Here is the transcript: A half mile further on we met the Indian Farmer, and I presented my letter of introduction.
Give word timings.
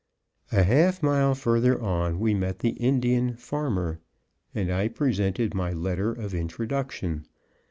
A 0.51 0.63
half 0.63 1.03
mile 1.03 1.35
further 1.35 1.79
on 1.79 2.19
we 2.19 2.33
met 2.33 2.57
the 2.57 2.69
Indian 2.69 3.37
Farmer, 3.37 3.99
and 4.55 4.71
I 4.71 4.87
presented 4.87 5.53
my 5.53 5.73
letter 5.73 6.11
of 6.11 6.33
introduction. 6.33 7.27